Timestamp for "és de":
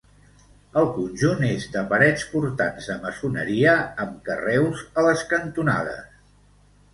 1.49-1.83